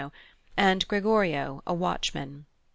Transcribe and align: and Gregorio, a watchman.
and 0.57 0.87
Gregorio, 0.87 1.61
a 1.67 1.75
watchman. 1.75 2.47